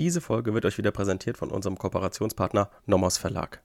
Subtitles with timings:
[0.00, 3.60] Diese Folge wird euch wieder präsentiert von unserem Kooperationspartner Nomos Verlag.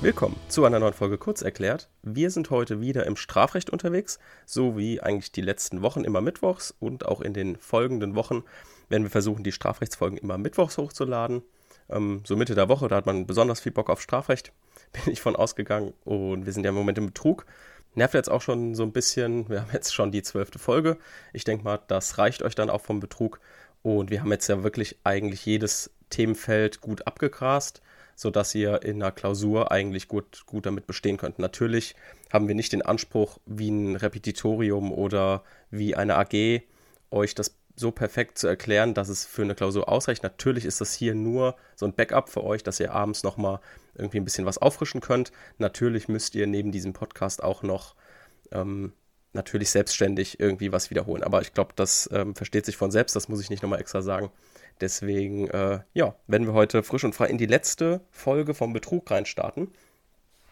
[0.00, 1.90] Willkommen zu einer neuen Folge Kurz erklärt.
[2.00, 6.74] Wir sind heute wieder im Strafrecht unterwegs, so wie eigentlich die letzten Wochen immer mittwochs
[6.80, 8.44] und auch in den folgenden Wochen
[8.88, 11.42] werden wir versuchen, die Strafrechtsfolgen immer mittwochs hochzuladen.
[11.90, 14.52] Ähm, so Mitte der Woche, da hat man besonders viel Bock auf Strafrecht,
[14.92, 17.46] bin ich von ausgegangen und wir sind ja im Moment im Betrug.
[17.94, 20.96] Nervt jetzt auch schon so ein bisschen, wir haben jetzt schon die zwölfte Folge.
[21.32, 23.40] Ich denke mal, das reicht euch dann auch vom Betrug
[23.82, 27.82] und wir haben jetzt ja wirklich eigentlich jedes Themenfeld gut abgegrast
[28.20, 31.38] sodass ihr in einer Klausur eigentlich gut, gut damit bestehen könnt.
[31.38, 31.94] Natürlich
[32.30, 36.60] haben wir nicht den Anspruch, wie ein Repetitorium oder wie eine AG
[37.10, 40.22] euch das so perfekt zu erklären, dass es für eine Klausur ausreicht.
[40.22, 43.60] Natürlich ist das hier nur so ein Backup für euch, dass ihr abends nochmal
[43.94, 45.32] irgendwie ein bisschen was auffrischen könnt.
[45.58, 47.96] Natürlich müsst ihr neben diesem Podcast auch noch
[48.52, 48.92] ähm,
[49.32, 51.22] natürlich selbstständig irgendwie was wiederholen.
[51.22, 54.02] Aber ich glaube, das ähm, versteht sich von selbst, das muss ich nicht nochmal extra
[54.02, 54.30] sagen.
[54.80, 59.10] Deswegen, äh, ja, werden wir heute frisch und frei in die letzte Folge vom Betrug
[59.10, 59.72] reinstarten.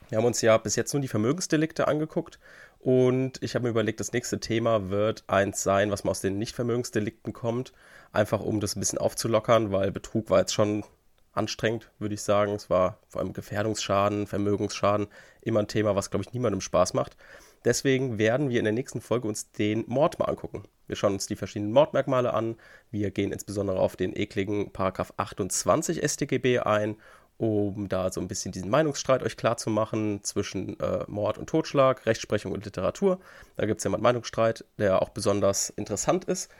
[0.08, 2.38] Wir haben uns ja bis jetzt nur die Vermögensdelikte angeguckt
[2.78, 6.38] und ich habe mir überlegt, das nächste Thema wird eins sein, was mal aus den
[6.38, 7.72] Nicht-Vermögensdelikten kommt.
[8.12, 10.84] Einfach um das ein bisschen aufzulockern, weil Betrug war jetzt schon
[11.32, 12.52] anstrengend, würde ich sagen.
[12.52, 15.08] Es war vor allem Gefährdungsschaden, Vermögensschaden
[15.42, 17.16] immer ein Thema, was, glaube ich, niemandem Spaß macht.
[17.64, 20.62] Deswegen werden wir in der nächsten Folge uns den Mord mal angucken.
[20.86, 22.56] Wir schauen uns die verschiedenen Mordmerkmale an.
[22.90, 26.96] Wir gehen insbesondere auf den ekligen Paragraph 28 StGB ein,
[27.38, 31.48] um da so ein bisschen diesen Meinungsstreit euch klar zu machen zwischen äh, Mord und
[31.48, 33.18] Totschlag, Rechtsprechung und Literatur.
[33.56, 36.50] Da gibt es ja mal einen Meinungsstreit, der auch besonders interessant ist.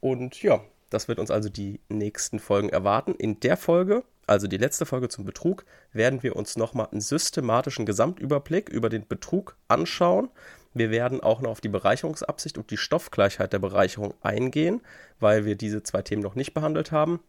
[0.00, 3.14] Und ja, das wird uns also die nächsten Folgen erwarten.
[3.14, 7.86] In der Folge also die letzte Folge zum Betrug, werden wir uns nochmal einen systematischen
[7.86, 10.30] Gesamtüberblick über den Betrug anschauen.
[10.74, 14.80] Wir werden auch noch auf die Bereicherungsabsicht und die Stoffgleichheit der Bereicherung eingehen,
[15.20, 17.20] weil wir diese zwei Themen noch nicht behandelt haben.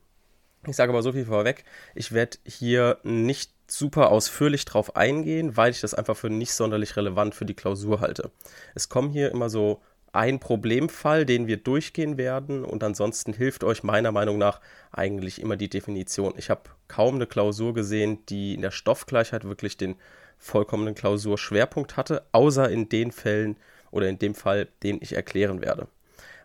[0.66, 5.72] Ich sage aber so viel vorweg, ich werde hier nicht super ausführlich drauf eingehen, weil
[5.72, 8.32] ich das einfach für nicht sonderlich relevant für die Klausur halte.
[8.76, 9.82] Es kommen hier immer so
[10.14, 15.58] ein Problemfall, den wir durchgehen werden und ansonsten hilft euch meiner Meinung nach eigentlich immer
[15.58, 16.36] die Definition.
[16.38, 19.96] Ich habe kaum eine Klausur gesehen, die in der Stoffgleichheit wirklich den
[20.38, 23.58] vollkommenen Klausurschwerpunkt hatte, außer in den Fällen
[23.92, 25.88] oder in dem Fall, den ich erklären werde.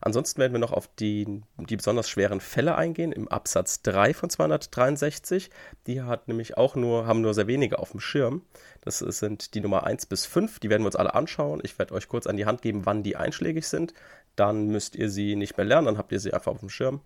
[0.00, 4.31] Ansonsten werden wir noch auf die, die besonders schweren Fälle eingehen im Absatz 3 von
[4.31, 5.50] 263.
[5.86, 8.42] Die hat nämlich auch nur, haben nur sehr wenige auf dem Schirm.
[8.81, 10.60] Das sind die Nummer 1 bis 5.
[10.60, 11.60] Die werden wir uns alle anschauen.
[11.62, 13.94] Ich werde euch kurz an die Hand geben, wann die einschlägig sind.
[14.36, 17.00] Dann müsst ihr sie nicht mehr lernen, dann habt ihr sie einfach auf dem Schirm.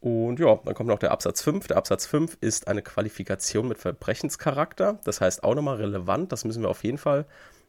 [0.00, 1.66] Und ja, dann kommt noch der Absatz 5.
[1.66, 5.00] Der Absatz 5 ist eine Qualifikation mit Verbrechenscharakter.
[5.04, 6.30] Das heißt auch nochmal relevant.
[6.30, 7.26] Das müssen wir auf jeden Fall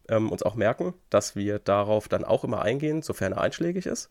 [0.10, 4.10] ähm, uns auch merken, dass wir darauf dann auch immer eingehen, sofern er einschlägig ist.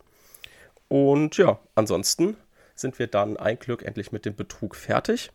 [0.88, 2.37] Und ja, ansonsten
[2.75, 5.31] sind wir dann ein Glück endlich mit dem Betrug fertig.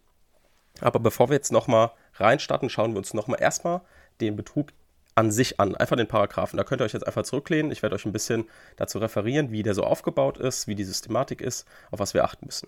[0.81, 3.81] Aber bevor wir jetzt nochmal reinstarten, schauen wir uns nochmal erstmal
[4.21, 4.69] den Betrug
[5.15, 6.57] an sich an, einfach den Paragraphen.
[6.57, 7.71] Da könnt ihr euch jetzt einfach zurücklehnen.
[7.71, 8.45] Ich werde euch ein bisschen
[8.77, 12.47] dazu referieren, wie der so aufgebaut ist, wie die Systematik ist, auf was wir achten
[12.47, 12.67] müssen.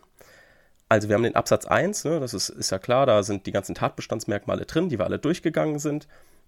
[0.87, 3.51] Also wir haben den Absatz 1, ne, das ist, ist ja klar, da sind die
[3.51, 6.07] ganzen Tatbestandsmerkmale drin, die wir alle durchgegangen sind.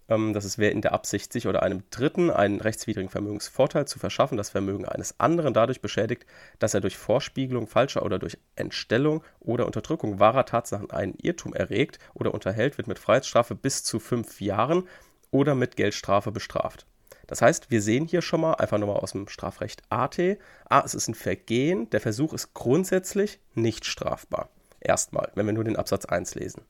[0.09, 4.00] Ähm, das ist, wer in der Absicht, sich oder einem Dritten einen rechtswidrigen Vermögensvorteil zu
[4.00, 6.25] verschaffen, das Vermögen eines anderen dadurch beschädigt,
[6.59, 12.00] dass er durch Vorspiegelung falscher oder durch Entstellung oder Unterdrückung wahrer Tatsachen einen Irrtum erregt
[12.13, 14.88] oder unterhält, wird mit Freiheitsstrafe bis zu fünf Jahren
[15.31, 16.85] oder mit Geldstrafe bestraft.
[17.28, 20.18] Das heißt, wir sehen hier schon mal, einfach nochmal aus dem Strafrecht AT,
[20.69, 24.50] ah, es ist ein Vergehen, der Versuch ist grundsätzlich nicht strafbar.
[24.79, 26.62] Erstmal, wenn wir nur den Absatz 1 lesen.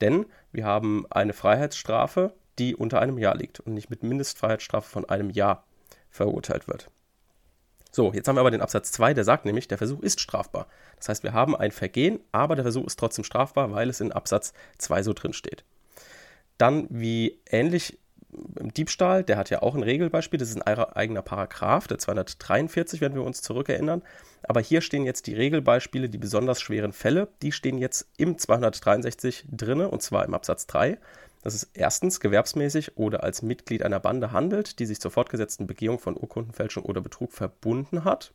[0.00, 5.08] Denn wir haben eine Freiheitsstrafe, die unter einem Jahr liegt und nicht mit Mindestfreiheitsstrafe von
[5.08, 5.64] einem Jahr
[6.10, 6.88] verurteilt wird.
[7.92, 10.66] So, jetzt haben wir aber den Absatz 2, der sagt nämlich, der Versuch ist strafbar.
[10.96, 14.12] Das heißt, wir haben ein Vergehen, aber der Versuch ist trotzdem strafbar, weil es in
[14.12, 15.64] Absatz 2 so drin steht.
[16.58, 17.98] Dann, wie ähnlich
[18.58, 23.00] im Diebstahl, der hat ja auch ein Regelbeispiel, das ist ein eigener Paragraph, der 243,
[23.00, 24.02] wenn wir uns zurückerinnern.
[24.42, 29.46] Aber hier stehen jetzt die Regelbeispiele, die besonders schweren Fälle, die stehen jetzt im 263
[29.50, 30.98] drinne und zwar im Absatz 3
[31.46, 36.00] dass es erstens gewerbsmäßig oder als Mitglied einer Bande handelt, die sich zur fortgesetzten Begehung
[36.00, 38.32] von Urkundenfälschung oder Betrug verbunden hat,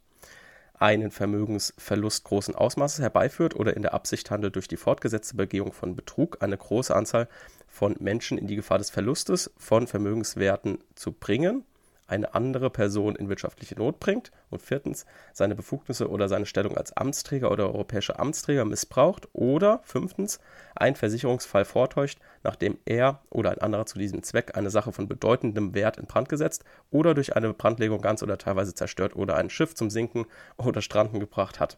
[0.76, 5.98] einen Vermögensverlust großen Ausmaßes herbeiführt oder in der Absicht handelt, durch die fortgesetzte Begehung von
[5.98, 7.28] Betrug eine große Anzahl
[7.68, 11.66] von Menschen in die Gefahr des Verlustes von Vermögenswerten zu bringen,
[12.12, 16.96] eine andere Person in wirtschaftliche Not bringt und viertens seine Befugnisse oder seine Stellung als
[16.96, 20.40] Amtsträger oder europäischer Amtsträger missbraucht oder fünftens
[20.76, 25.74] einen Versicherungsfall vortäuscht, nachdem er oder ein anderer zu diesem Zweck eine Sache von bedeutendem
[25.74, 29.74] Wert in Brand gesetzt oder durch eine Brandlegung ganz oder teilweise zerstört oder ein Schiff
[29.74, 30.26] zum Sinken
[30.58, 31.78] oder Stranden gebracht hat.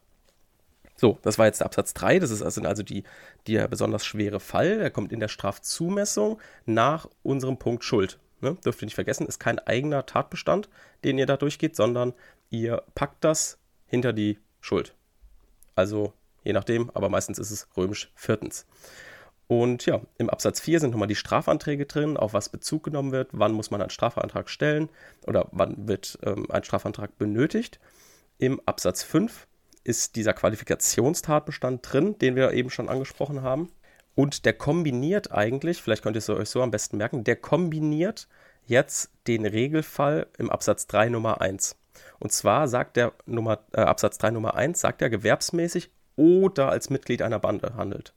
[0.95, 2.19] So, das war jetzt der Absatz 3.
[2.19, 3.03] Das ist also, die,
[3.47, 4.77] der besonders schwere Fall.
[4.77, 8.19] Der kommt in der Strafzumessung nach unserem Punkt Schuld.
[8.43, 8.57] Ne?
[8.63, 10.69] Dürft ihr nicht vergessen, ist kein eigener Tatbestand,
[11.03, 12.13] den ihr da durchgeht, sondern
[12.49, 13.57] ihr packt das
[13.87, 14.95] hinter die Schuld.
[15.75, 16.13] Also
[16.43, 18.65] je nachdem, aber meistens ist es römisch viertens.
[19.47, 23.29] Und ja, im Absatz 4 sind nochmal die Strafanträge drin, auf was Bezug genommen wird,
[23.33, 24.89] wann muss man einen Strafantrag stellen
[25.27, 27.79] oder wann wird ähm, ein Strafantrag benötigt.
[28.37, 29.47] Im Absatz 5
[29.83, 33.69] ist dieser Qualifikationstatbestand drin, den wir eben schon angesprochen haben.
[34.15, 38.27] Und der kombiniert eigentlich, vielleicht könnt ihr es euch so am besten merken, der kombiniert
[38.65, 41.75] jetzt den Regelfall im Absatz 3 Nummer 1.
[42.19, 46.89] Und zwar sagt der Nummer, äh, Absatz 3 Nummer 1, sagt er gewerbsmäßig oder als
[46.89, 48.13] Mitglied einer Bande handelt.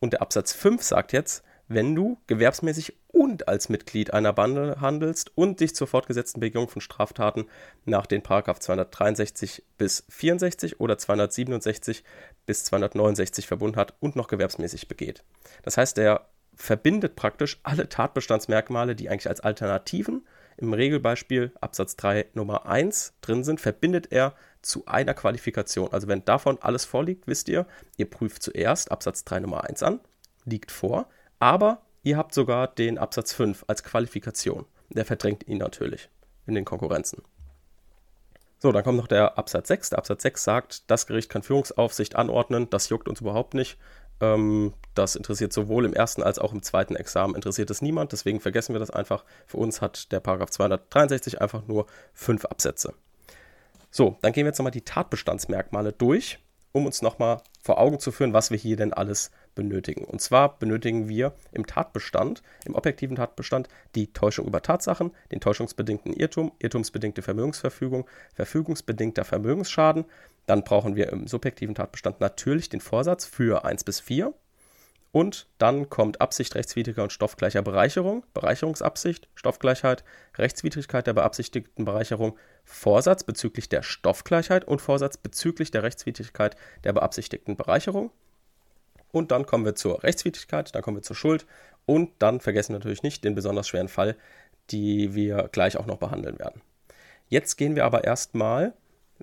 [0.00, 5.32] Und der Absatz 5 sagt jetzt, wenn du gewerbsmäßig und als Mitglied einer Bande handelst
[5.36, 7.46] und dich zur fortgesetzten Begehung von Straftaten
[7.84, 12.04] nach den 263 bis 64 oder 267
[12.46, 15.24] bis 269 verbunden hat und noch gewerbsmäßig begeht.
[15.64, 20.24] Das heißt, er verbindet praktisch alle Tatbestandsmerkmale, die eigentlich als Alternativen
[20.56, 25.92] im Regelbeispiel Absatz 3 Nummer 1 drin sind, verbindet er zu einer Qualifikation.
[25.92, 27.66] Also wenn davon alles vorliegt, wisst ihr,
[27.96, 29.98] ihr prüft zuerst Absatz 3 Nummer 1 an,
[30.44, 31.08] liegt vor,
[31.40, 34.66] aber ihr habt sogar den Absatz 5 als Qualifikation.
[34.90, 36.08] Der verdrängt ihn natürlich
[36.46, 37.22] in den Konkurrenzen.
[38.58, 39.90] So, dann kommt noch der Absatz 6.
[39.90, 42.68] Der Absatz 6 sagt, das Gericht kann Führungsaufsicht anordnen.
[42.70, 43.78] Das juckt uns überhaupt nicht.
[44.20, 48.12] Ähm, das interessiert sowohl im ersten als auch im zweiten Examen interessiert es niemand.
[48.12, 49.24] Deswegen vergessen wir das einfach.
[49.46, 52.94] Für uns hat der Paragraph 263 einfach nur fünf Absätze.
[53.90, 56.38] So, dann gehen wir jetzt nochmal die Tatbestandsmerkmale durch,
[56.78, 60.04] um uns nochmal vor Augen zu führen, was wir hier denn alles benötigen.
[60.04, 66.12] Und zwar benötigen wir im Tatbestand, im objektiven Tatbestand, die Täuschung über Tatsachen, den täuschungsbedingten
[66.12, 70.04] Irrtum, irrtumsbedingte Vermögensverfügung, verfügungsbedingter Vermögensschaden.
[70.46, 74.32] Dann brauchen wir im subjektiven Tatbestand natürlich den Vorsatz für 1 bis 4.
[75.18, 80.04] Und dann kommt Absicht rechtswidriger und stoffgleicher Bereicherung, Bereicherungsabsicht, Stoffgleichheit,
[80.36, 86.54] Rechtswidrigkeit der beabsichtigten Bereicherung, Vorsatz bezüglich der Stoffgleichheit und Vorsatz bezüglich der Rechtswidrigkeit
[86.84, 88.12] der beabsichtigten Bereicherung.
[89.10, 91.46] Und dann kommen wir zur Rechtswidrigkeit, dann kommen wir zur Schuld
[91.84, 94.14] und dann vergessen wir natürlich nicht den besonders schweren Fall,
[94.70, 96.62] die wir gleich auch noch behandeln werden.
[97.26, 98.72] Jetzt gehen wir aber erstmal,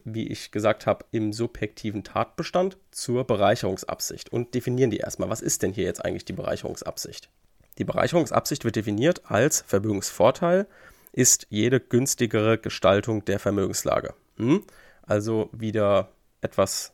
[0.06, 5.30] wie ich gesagt habe, im subjektiven Tatbestand zur Bereicherungsabsicht und definieren die erstmal.
[5.30, 7.30] Was ist denn hier jetzt eigentlich die Bereicherungsabsicht?
[7.78, 10.68] Die Bereicherungsabsicht wird definiert als Vermögensvorteil
[11.12, 14.14] ist jede günstigere Gestaltung der Vermögenslage.
[14.38, 14.64] Hm?
[15.04, 16.10] Also wieder
[16.42, 16.94] etwas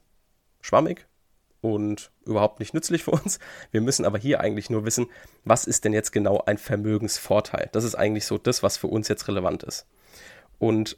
[0.61, 1.07] schwammig,
[1.61, 3.39] und überhaupt nicht nützlich für uns.
[3.71, 5.07] Wir müssen aber hier eigentlich nur wissen,
[5.45, 7.69] was ist denn jetzt genau ein Vermögensvorteil?
[7.71, 9.85] Das ist eigentlich so das, was für uns jetzt relevant ist.
[10.57, 10.97] Und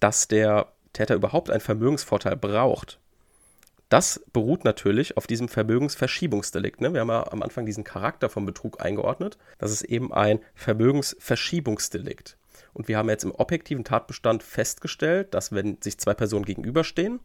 [0.00, 2.98] dass der Täter überhaupt einen Vermögensvorteil braucht,
[3.90, 6.80] das beruht natürlich auf diesem Vermögensverschiebungsdelikt.
[6.80, 6.94] Ne?
[6.94, 9.36] Wir haben ja am Anfang diesen Charakter vom Betrug eingeordnet.
[9.58, 12.36] Das ist eben ein Vermögensverschiebungsdelikt.
[12.72, 17.18] Und wir haben jetzt im objektiven Tatbestand festgestellt, dass wenn sich zwei Personen gegenüberstehen,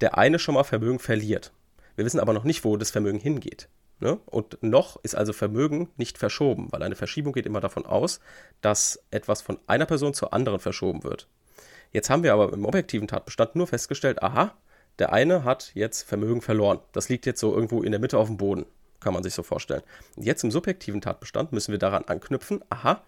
[0.00, 1.52] der eine schon mal Vermögen verliert.
[1.96, 3.68] Wir wissen aber noch nicht, wo das Vermögen hingeht.
[4.00, 4.18] Ne?
[4.24, 8.20] Und noch ist also Vermögen nicht verschoben, weil eine Verschiebung geht immer davon aus,
[8.62, 11.28] dass etwas von einer Person zur anderen verschoben wird.
[11.92, 14.54] Jetzt haben wir aber im objektiven Tatbestand nur festgestellt, aha,
[14.98, 16.80] der eine hat jetzt Vermögen verloren.
[16.92, 18.66] Das liegt jetzt so irgendwo in der Mitte auf dem Boden,
[19.00, 19.82] kann man sich so vorstellen.
[20.16, 23.02] Und jetzt im subjektiven Tatbestand müssen wir daran anknüpfen, aha,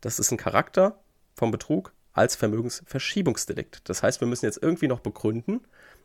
[0.00, 0.98] das ist ein Charakter
[1.34, 3.88] vom Betrug als Vermögensverschiebungsdelikt.
[3.88, 5.60] Das heißt, wir müssen jetzt irgendwie noch begründen,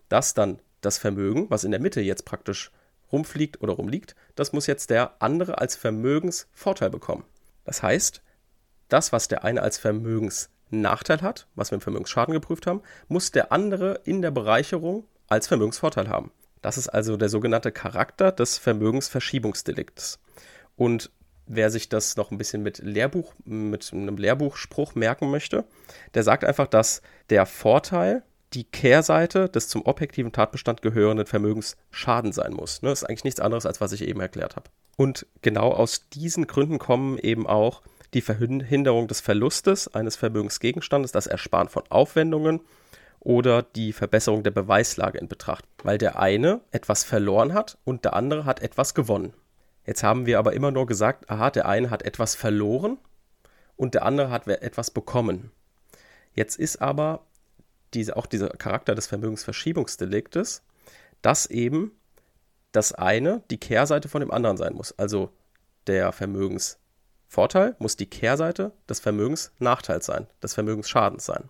[0.10, 2.72] dass dann das Vermögen, was in der Mitte jetzt praktisch
[3.12, 7.24] rumfliegt oder rumliegt, das muss jetzt der andere als Vermögensvorteil bekommen.
[7.66, 8.22] Das heißt,
[8.88, 9.78] das, was der eine als
[10.70, 15.48] Vermögensnachteil hat, was wir im Vermögensschaden geprüft haben, muss der andere in der Bereicherung als
[15.48, 16.32] Vermögensvorteil haben.
[16.62, 20.20] Das ist also der sogenannte Charakter des Vermögensverschiebungsdelikts.
[20.76, 21.12] Und
[21.46, 25.66] wer sich das noch ein bisschen mit Lehrbuch, mit einem Lehrbuchspruch merken möchte,
[26.14, 28.24] der sagt einfach, dass der Vorteil
[28.54, 32.82] die Kehrseite des zum objektiven Tatbestand gehörenden Vermögens Schaden sein muss.
[32.82, 34.70] Ne, das ist eigentlich nichts anderes, als was ich eben erklärt habe.
[34.98, 41.28] Und genau aus diesen Gründen kommen eben auch die Verhinderung des Verlustes eines Vermögensgegenstandes, das
[41.28, 42.62] Ersparen von Aufwendungen
[43.20, 48.14] oder die Verbesserung der Beweislage in Betracht, weil der eine etwas verloren hat und der
[48.14, 49.34] andere hat etwas gewonnen.
[49.86, 52.98] Jetzt haben wir aber immer nur gesagt, aha, der eine hat etwas verloren
[53.76, 55.52] und der andere hat etwas bekommen.
[56.34, 57.26] Jetzt ist aber
[57.94, 60.64] diese, auch dieser Charakter des Vermögensverschiebungsdeliktes,
[61.22, 61.92] dass eben
[62.72, 64.98] das eine die Kehrseite von dem anderen sein muss.
[64.98, 65.32] Also
[65.88, 66.12] der
[67.30, 71.50] Vermögensvorteil muss die Kehrseite des Vermögensnachteils sein, des Vermögensschadens sein.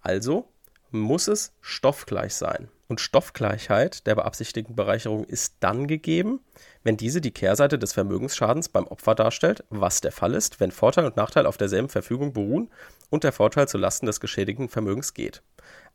[0.00, 0.48] Also
[0.90, 2.68] muss es stoffgleich sein.
[2.88, 6.40] Und Stoffgleichheit der beabsichtigten Bereicherung ist dann gegeben,
[6.84, 11.04] wenn diese die Kehrseite des Vermögensschadens beim Opfer darstellt, was der Fall ist, wenn Vorteil
[11.04, 12.70] und Nachteil auf derselben Verfügung beruhen
[13.10, 15.42] und der Vorteil zulasten des geschädigten Vermögens geht.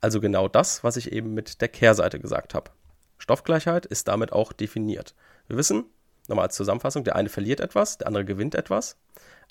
[0.02, 2.72] Also genau das, was ich eben mit der Kehrseite gesagt habe.
[3.18, 5.16] Stoffgleichheit ist damit auch definiert.
[5.48, 5.86] Wir wissen,
[6.30, 8.98] nochmal als Zusammenfassung, der eine verliert etwas, der andere gewinnt etwas,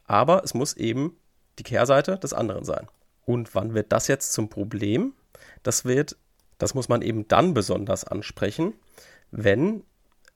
[0.06, 1.16] aber es muss eben
[1.58, 2.88] die Kehrseite des anderen sein.
[3.24, 5.12] Und wann wird das jetzt zum Problem?
[5.62, 6.16] Das wird,
[6.56, 8.74] das muss man eben dann besonders ansprechen,
[9.30, 9.82] wenn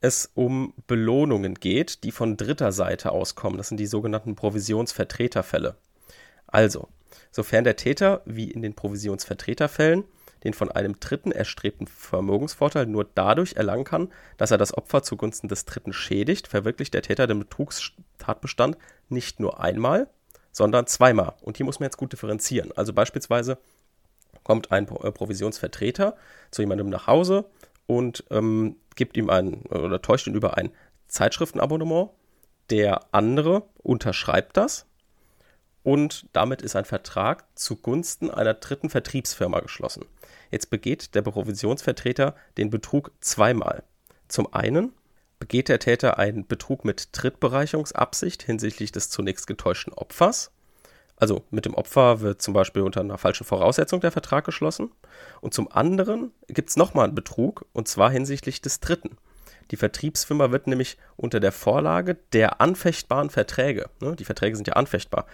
[0.02, 3.56] es um Belohnungen geht, die von dritter Seite auskommen.
[3.56, 5.76] Das sind die sogenannten Provisionsvertreterfälle.
[6.48, 6.88] Also,
[7.30, 10.04] sofern der Täter, wie in den Provisionsvertreterfällen,
[10.44, 15.48] den von einem Dritten erstrebten Vermögensvorteil nur dadurch erlangen kann, dass er das Opfer zugunsten
[15.48, 18.76] des Dritten schädigt, verwirklicht der Täter den Betrugstatbestand
[19.08, 20.08] nicht nur einmal,
[20.50, 21.34] sondern zweimal.
[21.40, 22.72] Und hier muss man jetzt gut differenzieren.
[22.76, 23.58] Also beispielsweise
[24.42, 26.16] kommt ein äh, Provisionsvertreter
[26.50, 27.46] zu jemandem nach Hause
[27.86, 30.70] und ähm, gibt ihm ein oder täuscht ihn über ein
[31.08, 32.10] Zeitschriftenabonnement.
[32.70, 34.86] Der andere unterschreibt das
[35.82, 40.06] und damit ist ein Vertrag zugunsten einer dritten Vertriebsfirma geschlossen.
[40.52, 43.82] Jetzt begeht der Provisionsvertreter den Betrug zweimal.
[44.28, 44.92] Zum einen
[45.40, 50.52] begeht der Täter einen Betrug mit Trittbereicherungsabsicht hinsichtlich des zunächst getäuschten Opfers.
[51.16, 54.90] Also mit dem Opfer wird zum Beispiel unter einer falschen Voraussetzung der Vertrag geschlossen.
[55.40, 59.16] Und zum anderen gibt es nochmal einen Betrug, und zwar hinsichtlich des dritten.
[59.70, 64.74] Die Vertriebsfirma wird nämlich unter der Vorlage der anfechtbaren Verträge, ne, die Verträge sind ja
[64.74, 65.26] anfechtbar,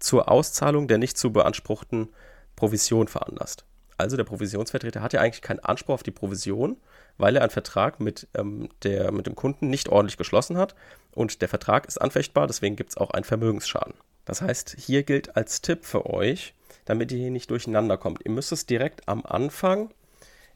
[0.00, 2.08] zur Auszahlung der nicht zu beanspruchten
[2.56, 3.64] Provision veranlasst.
[3.96, 6.76] Also der Provisionsvertreter hat ja eigentlich keinen Anspruch auf die Provision,
[7.16, 10.74] weil er einen Vertrag mit, ähm, der, mit dem Kunden nicht ordentlich geschlossen hat
[11.12, 13.94] und der Vertrag ist anfechtbar, deswegen gibt es auch einen Vermögensschaden.
[14.24, 16.54] Das heißt, hier gilt als Tipp für euch,
[16.86, 18.24] damit ihr hier nicht durcheinander kommt.
[18.24, 19.90] Ihr müsst es direkt am Anfang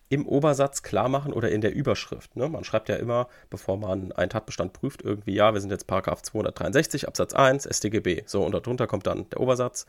[0.09, 2.35] im Obersatz klar machen oder in der Überschrift.
[2.37, 2.49] Ne?
[2.49, 6.23] Man schreibt ja immer, bevor man einen Tatbestand prüft, irgendwie, ja, wir sind jetzt Paragraph
[6.23, 8.23] 263 Absatz 1 StGB.
[8.27, 9.87] So, und darunter kommt dann der Obersatz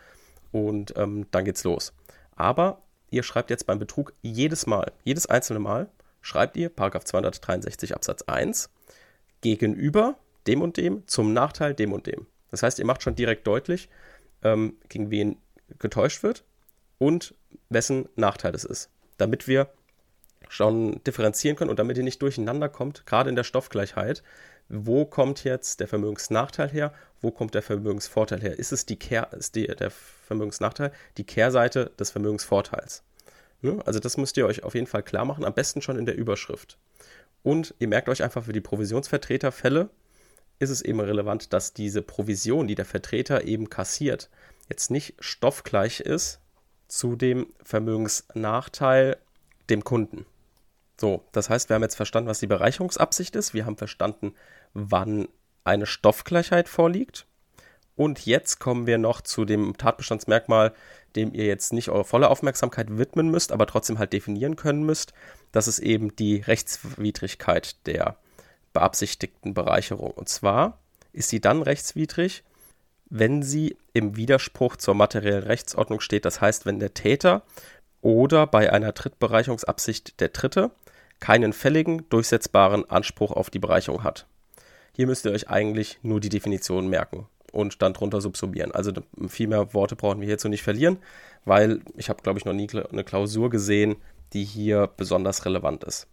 [0.51, 1.93] und ähm, dann geht's los.
[2.35, 5.89] Aber ihr schreibt jetzt beim Betrug jedes Mal, jedes einzelne Mal,
[6.21, 8.69] schreibt ihr Paragraph 263 Absatz 1
[9.41, 12.27] gegenüber dem und dem zum Nachteil dem und dem.
[12.51, 13.89] Das heißt, ihr macht schon direkt deutlich,
[14.43, 15.37] ähm, gegen wen
[15.77, 16.43] getäuscht wird
[16.97, 17.35] und
[17.69, 19.69] wessen Nachteil es ist, damit wir
[20.47, 24.23] schon differenzieren können und damit ihr nicht durcheinander kommt, gerade in der Stoffgleichheit,
[24.69, 28.57] wo kommt jetzt der Vermögensnachteil her, wo kommt der Vermögensvorteil her?
[28.57, 33.03] Ist es die Kehr, ist die, der Vermögensnachteil die Kehrseite des Vermögensvorteils?
[33.61, 33.81] Ne?
[33.85, 36.15] Also das müsst ihr euch auf jeden Fall klar machen, am besten schon in der
[36.15, 36.77] Überschrift.
[37.43, 39.89] Und ihr merkt euch einfach für die Provisionsvertreterfälle,
[40.59, 44.29] ist es eben relevant, dass diese Provision, die der Vertreter eben kassiert,
[44.67, 46.39] jetzt nicht stoffgleich ist
[46.87, 49.17] zu dem Vermögensnachteil
[49.69, 50.25] dem Kunden.
[50.99, 53.53] So, das heißt, wir haben jetzt verstanden, was die Bereicherungsabsicht ist.
[53.53, 54.33] Wir haben verstanden,
[54.73, 55.29] wann
[55.63, 57.25] eine Stoffgleichheit vorliegt.
[57.95, 60.73] Und jetzt kommen wir noch zu dem Tatbestandsmerkmal,
[61.15, 65.13] dem ihr jetzt nicht eure volle Aufmerksamkeit widmen müsst, aber trotzdem halt definieren können müsst.
[65.51, 68.17] Das ist eben die Rechtswidrigkeit der
[68.73, 70.11] beabsichtigten Bereicherung.
[70.11, 70.79] Und zwar
[71.11, 72.43] ist sie dann rechtswidrig,
[73.09, 76.25] wenn sie im Widerspruch zur materiellen Rechtsordnung steht.
[76.25, 77.43] Das heißt, wenn der Täter
[78.01, 80.71] oder bei einer Drittbereicherungsabsicht der Dritte
[81.19, 84.27] keinen fälligen, durchsetzbaren Anspruch auf die Bereicherung hat.
[84.95, 88.71] Hier müsst ihr euch eigentlich nur die Definition merken und dann drunter subsumieren.
[88.71, 88.91] Also
[89.27, 90.97] viel mehr Worte brauchen wir hierzu nicht verlieren,
[91.45, 93.95] weil ich habe, glaube ich, noch nie eine Klausur gesehen,
[94.33, 96.07] die hier besonders relevant ist.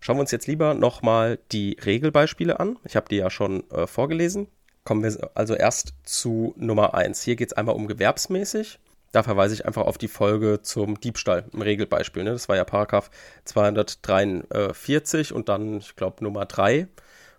[0.00, 2.78] Schauen wir uns jetzt lieber nochmal die Regelbeispiele an.
[2.84, 4.48] Ich habe die ja schon äh, vorgelesen.
[4.84, 7.22] Kommen wir also erst zu Nummer 1.
[7.22, 8.78] Hier geht es einmal um gewerbsmäßig
[9.16, 12.22] da verweise ich einfach auf die Folge zum Diebstahl im Regelbeispiel.
[12.22, 12.32] Ne?
[12.32, 13.10] Das war ja Paragraph
[13.46, 16.86] 243 und dann, ich glaube, Nummer 3.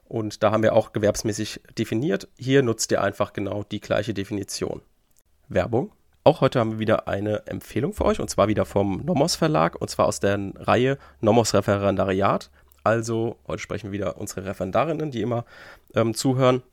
[0.05, 2.29] Und da haben wir auch gewerbsmäßig definiert.
[2.35, 4.81] Hier nutzt ihr einfach genau die gleiche Definition.
[5.49, 5.91] Werbung.
[6.23, 9.79] Auch heute haben wir wieder eine Empfehlung für euch und zwar wieder vom Nomos Verlag
[9.79, 12.49] und zwar aus der Reihe Nomos Referendariat.
[12.83, 15.45] Also heute sprechen wieder unsere Referendarinnen, die immer
[15.93, 16.63] ähm, zuhören.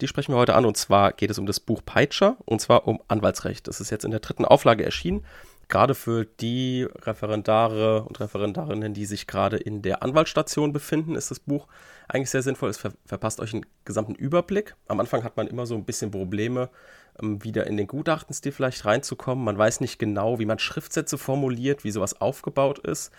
[0.00, 2.88] Die sprechen wir heute an und zwar geht es um das Buch Peitscher und zwar
[2.88, 3.68] um Anwaltsrecht.
[3.68, 5.24] Das ist jetzt in der dritten Auflage erschienen.
[5.68, 11.38] gerade für die Referendare und Referendarinnen, die sich gerade in der Anwaltsstation befinden, ist das
[11.38, 11.68] Buch
[12.08, 12.70] eigentlich sehr sinnvoll.
[12.70, 14.74] Es ver verpasst euch einen gesamten Überblick.
[14.88, 16.70] Am Anfang hat man immer so ein bisschen Probleme,
[17.22, 19.44] ähm, wieder in den Gutachtenstil vielleicht reinzukommen.
[19.44, 23.12] Man weiß nicht genau, wie man Schriftsätze formuliert, wie sowas aufgebaut ist.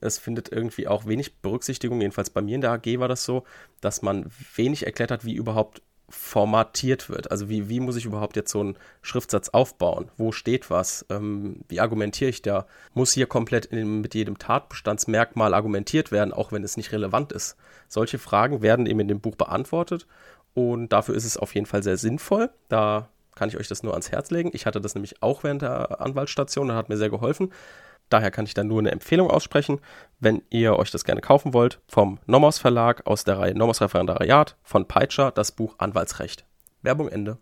[0.00, 3.44] Es findet irgendwie auch wenig Berücksichtigung, jedenfalls bei mir in der AG war das so,
[3.80, 7.30] dass man wenig erklärt hat, wie überhaupt formatiert wird.
[7.30, 10.10] Also wie, wie muss ich überhaupt jetzt so einen Schriftsatz aufbauen?
[10.18, 11.06] Wo steht was?
[11.08, 12.66] Ähm, wie argumentiere ich da?
[12.92, 17.56] Muss hier komplett in, mit jedem Tatbestandsmerkmal argumentiert werden, auch wenn es nicht relevant ist?
[17.88, 20.06] Solche Fragen werden eben in dem Buch beantwortet
[20.52, 22.50] und dafür ist es auf jeden Fall sehr sinnvoll.
[22.68, 24.50] Da kann ich euch das nur ans Herz legen.
[24.52, 27.52] Ich hatte das nämlich auch während der Anwaltsstation, das hat mir sehr geholfen.
[28.12, 29.80] Daher kann ich da nur eine Empfehlung aussprechen,
[30.20, 34.58] wenn ihr euch das gerne kaufen wollt, vom Nomos Verlag aus der Reihe Nomos Referendariat
[34.62, 36.44] von Peitscher das Buch Anwaltsrecht.
[36.82, 37.38] Werbung Ende.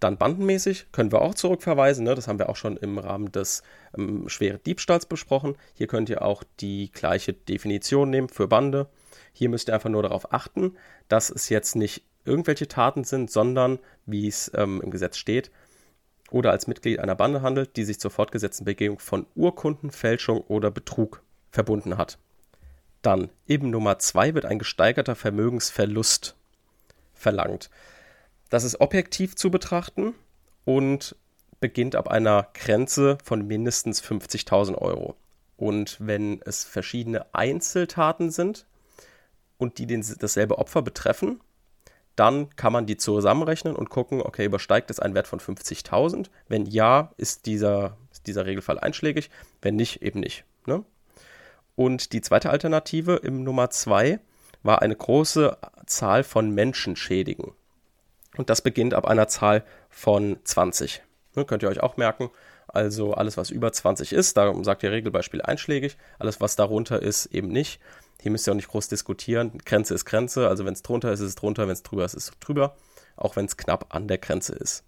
[0.00, 2.04] Dann bandenmäßig können wir auch zurückverweisen.
[2.04, 2.16] Ne?
[2.16, 3.62] Das haben wir auch schon im Rahmen des
[3.96, 5.54] ähm, schweren Diebstahls besprochen.
[5.74, 8.88] Hier könnt ihr auch die gleiche Definition nehmen für Bande.
[9.32, 13.78] Hier müsst ihr einfach nur darauf achten, dass es jetzt nicht irgendwelche Taten sind, sondern,
[14.04, 15.52] wie es ähm, im Gesetz steht,
[16.32, 20.70] oder als Mitglied einer Bande handelt, die sich zur fortgesetzten Begehung von Urkunden, Fälschung oder
[20.70, 22.18] Betrug verbunden hat.
[23.02, 26.34] Dann, eben Nummer 2 wird ein gesteigerter Vermögensverlust
[27.12, 27.68] verlangt.
[28.48, 30.14] Das ist objektiv zu betrachten
[30.64, 31.16] und
[31.60, 35.16] beginnt ab einer Grenze von mindestens 50.000 Euro.
[35.56, 38.66] Und wenn es verschiedene Einzeltaten sind
[39.58, 41.40] und die den, dasselbe Opfer betreffen,
[42.16, 46.28] dann kann man die zusammenrechnen und gucken, okay, übersteigt es einen Wert von 50.000?
[46.48, 49.30] Wenn ja, ist dieser, ist dieser Regelfall einschlägig,
[49.62, 50.44] wenn nicht, eben nicht.
[50.66, 50.84] Ne?
[51.74, 54.20] Und die zweite Alternative im Nummer 2
[54.62, 57.52] war eine große Zahl von Menschen schädigen.
[58.36, 61.02] Und das beginnt ab einer Zahl von 20.
[61.34, 62.30] Ne, könnt ihr euch auch merken.
[62.68, 65.98] Also alles, was über 20 ist, da sagt ihr Regelbeispiel einschlägig.
[66.18, 67.80] Alles, was darunter ist, eben nicht.
[68.22, 69.58] Hier müsst ihr auch nicht groß diskutieren.
[69.64, 72.14] Grenze ist Grenze, also wenn es drunter ist, ist es drunter, wenn es drüber ist,
[72.14, 72.76] ist es drüber,
[73.16, 74.84] auch wenn es knapp an der Grenze ist.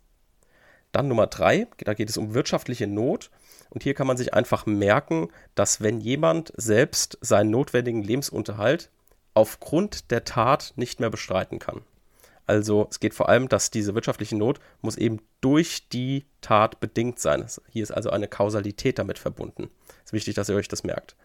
[0.93, 3.33] Dann Nummer drei, da geht es um wirtschaftliche Not.
[3.71, 8.91] Und hier kann man sich einfach merken, dass wenn jemand selbst seinen notwendigen Lebensunterhalt
[9.35, 11.81] aufgrund der Tat nicht mehr bestreiten kann.
[12.47, 17.19] Also es geht vor allem, dass diese wirtschaftliche Not muss eben durch die Tat bedingt
[17.19, 17.45] sein.
[17.69, 19.71] Hier ist also eine Kausalität damit verbunden.
[20.05, 21.17] Es ist wichtig, dass ihr euch das merkt.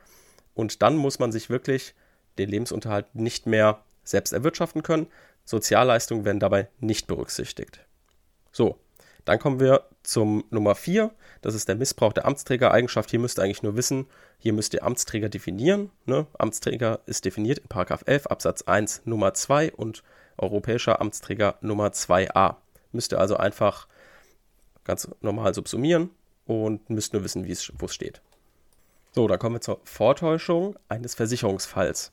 [0.60, 1.96] Und dann muss man sich wirklich
[2.38, 5.08] den Lebensunterhalt nicht mehr selbst erwirtschaften können.
[5.46, 7.80] Sozialleistungen werden dabei nicht berücksichtigt.
[8.52, 8.78] So,
[9.24, 11.12] dann kommen wir zum Nummer 4.
[11.42, 13.10] Das ist der Missbrauch der Amtsträgereigenschaft.
[13.10, 15.92] Hier müsst ihr eigentlich nur wissen, hier müsst ihr Amtsträger definieren.
[16.06, 16.28] Ne?
[16.38, 17.70] Amtsträger ist definiert in
[18.06, 20.04] 11 Absatz 1 Nummer 2 und
[20.38, 22.58] europäischer Amtsträger Nummer 2a.
[22.92, 23.88] Müsst ihr also einfach
[24.84, 26.10] ganz normal subsumieren
[26.46, 28.22] und müsst nur wissen, wo es steht.
[29.12, 32.12] So, dann kommen wir zur Vortäuschung eines Versicherungsfalls.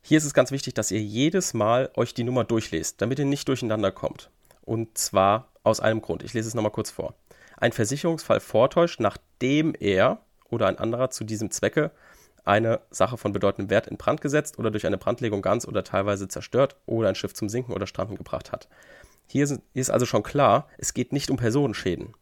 [0.00, 3.26] Hier ist es ganz wichtig, dass ihr jedes Mal euch die Nummer durchlest, damit ihr
[3.26, 4.30] nicht durcheinander kommt.
[4.62, 6.22] Und zwar aus einem Grund.
[6.22, 7.14] Ich lese es nochmal kurz vor.
[7.58, 11.90] Ein Versicherungsfall vortäuscht, nachdem er oder ein anderer zu diesem Zwecke
[12.44, 16.28] eine Sache von bedeutendem Wert in Brand gesetzt oder durch eine Brandlegung ganz oder teilweise
[16.28, 18.68] zerstört oder ein Schiff zum Sinken oder Stranden gebracht hat.
[19.26, 22.14] Hier ist also schon klar, es geht nicht um Personenschäden,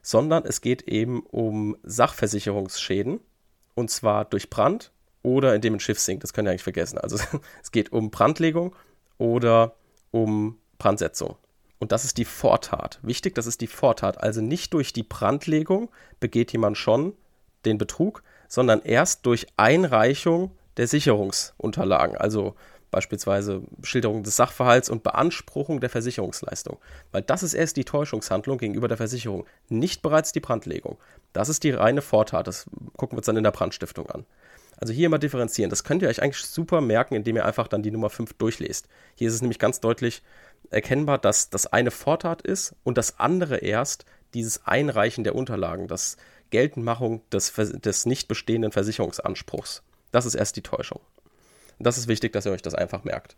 [0.00, 3.20] sondern es geht eben um Sachversicherungsschäden
[3.74, 6.22] und zwar durch Brand oder indem ein Schiff sinkt.
[6.22, 6.98] Das könnt ihr eigentlich vergessen.
[6.98, 7.18] Also
[7.62, 8.74] es geht um Brandlegung
[9.18, 9.74] oder
[10.10, 11.36] um Brandsetzung.
[11.78, 13.00] Und das ist die Vortat.
[13.02, 14.22] Wichtig, das ist die Vortat.
[14.22, 17.14] Also nicht durch die Brandlegung begeht jemand schon
[17.64, 22.16] den Betrug, sondern erst durch Einreichung der Sicherungsunterlagen.
[22.16, 22.54] Also
[22.92, 26.78] beispielsweise Schilderung des Sachverhalts und Beanspruchung der Versicherungsleistung.
[27.10, 30.98] Weil das ist erst die Täuschungshandlung gegenüber der Versicherung, nicht bereits die Brandlegung.
[31.32, 34.24] Das ist die reine Vortat, das gucken wir uns dann in der Brandstiftung an.
[34.76, 35.70] Also hier immer differenzieren.
[35.70, 38.88] Das könnt ihr euch eigentlich super merken, indem ihr einfach dann die Nummer 5 durchlest.
[39.14, 40.22] Hier ist es nämlich ganz deutlich
[40.70, 46.16] erkennbar, dass das eine Vortat ist und das andere erst dieses Einreichen der Unterlagen, das
[46.50, 49.82] Geltendmachung des, des nicht bestehenden Versicherungsanspruchs.
[50.10, 51.00] Das ist erst die Täuschung.
[51.78, 53.36] Das ist wichtig, dass ihr euch das einfach merkt.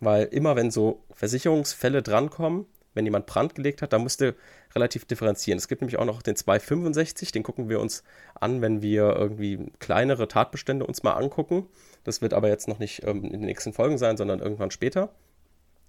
[0.00, 4.34] Weil immer, wenn so Versicherungsfälle drankommen, wenn jemand Brand gelegt hat, dann müsst ihr
[4.74, 5.58] relativ differenzieren.
[5.58, 8.02] Es gibt nämlich auch noch den 265, den gucken wir uns
[8.34, 11.66] an, wenn wir irgendwie kleinere Tatbestände uns mal angucken.
[12.04, 15.10] Das wird aber jetzt noch nicht ähm, in den nächsten Folgen sein, sondern irgendwann später.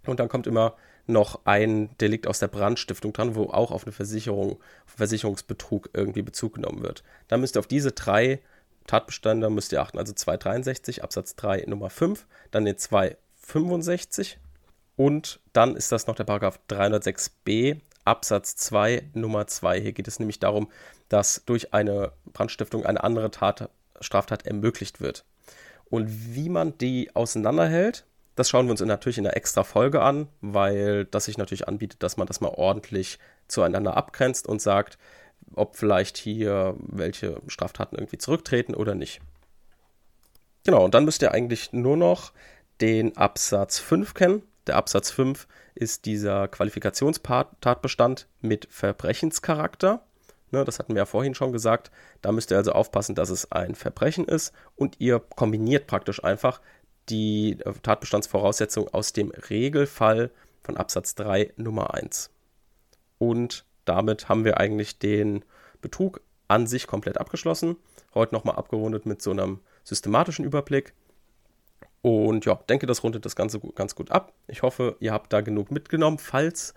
[0.06, 3.94] Und dann kommt immer noch ein Delikt aus der Brandstiftung dran, wo auch auf eine
[3.94, 7.04] Versicherung, Versicherungsbetrug irgendwie Bezug genommen wird.
[7.30, 8.40] Da müsst ihr auf diese drei
[8.88, 10.00] Tatbestände müsst ihr achten.
[10.00, 14.40] Also 263 Absatz 3 Nummer 5, dann den 265
[14.96, 19.80] und dann ist das noch der Paragraph 306b Absatz 2 Nummer 2.
[19.80, 20.70] Hier geht es nämlich darum,
[21.10, 23.70] dass durch eine Brandstiftung eine andere Tat,
[24.02, 25.24] Straftat ermöglicht wird.
[25.90, 30.28] Und wie man die auseinanderhält, das schauen wir uns natürlich in einer extra Folge an,
[30.42, 34.98] weil das sich natürlich anbietet, dass man das mal ordentlich zueinander abgrenzt und sagt,
[35.56, 39.22] ob vielleicht hier welche Straftaten irgendwie zurücktreten oder nicht.
[40.66, 42.34] Genau, und dann müsst ihr eigentlich nur noch
[42.82, 44.44] den Absatz 5 kennen.
[44.68, 50.04] Der Absatz 5 ist dieser Qualifikationstatbestand mit Verbrechenscharakter.
[50.52, 51.92] Ne, das hatten wir ja vorhin schon gesagt.
[52.22, 56.62] Da müsst ihr also aufpassen, dass es ein Verbrechen ist und ihr kombiniert praktisch einfach
[57.10, 60.32] die äh, Tatbestandsvoraussetzung aus dem Regelfall
[60.64, 62.30] von Absatz 3 Nummer 1.
[63.18, 65.44] Und damit haben wir eigentlich den
[65.82, 67.78] Betrug an sich komplett abgeschlossen.
[68.14, 70.94] Heute nochmal abgerundet mit so einem systematischen Überblick.
[72.02, 74.34] Und ja, denke, das rundet das Ganze ganz gut ab.
[74.48, 76.20] Ich hoffe, ihr habt da genug mitgenommen.
[76.20, 76.74] Falls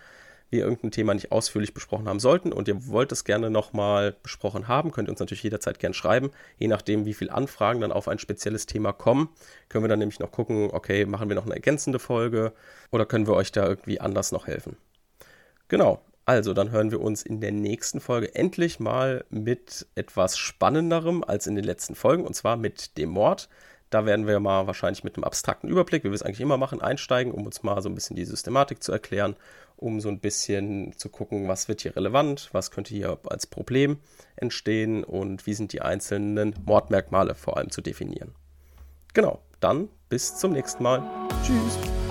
[0.50, 4.66] wir irgendein Thema nicht ausführlich besprochen haben sollten und ihr wollt es gerne nochmal besprochen
[4.66, 6.32] haben, könnt ihr uns natürlich jederzeit gerne schreiben.
[6.58, 9.28] Je nachdem, wie viele Anfragen dann auf ein spezielles Thema kommen,
[9.68, 12.52] können wir dann nämlich noch gucken, okay, machen wir noch eine ergänzende Folge
[12.90, 14.76] oder können wir euch da irgendwie anders noch helfen.
[15.68, 21.24] Genau, also dann hören wir uns in der nächsten Folge endlich mal mit etwas Spannenderem
[21.24, 23.48] als in den letzten Folgen und zwar mit dem Mord.
[23.90, 26.80] Da werden wir mal wahrscheinlich mit einem abstrakten Überblick, wie wir es eigentlich immer machen,
[26.80, 29.34] einsteigen, um uns mal so ein bisschen die Systematik zu erklären,
[29.76, 33.98] um so ein bisschen zu gucken, was wird hier relevant, was könnte hier als Problem
[34.36, 38.34] entstehen und wie sind die einzelnen Mordmerkmale vor allem zu definieren.
[39.12, 41.02] Genau, dann bis zum nächsten Mal.
[41.42, 42.09] Tschüss.